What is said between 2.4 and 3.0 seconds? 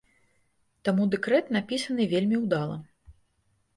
ўдала.